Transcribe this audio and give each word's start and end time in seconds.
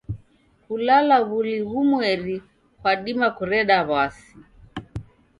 Kulala 0.65 1.17
w'uli 1.27 1.55
ghumweri 1.69 2.35
kwadima 2.79 3.27
kureda 3.37 3.77
w'asi. 3.89 4.31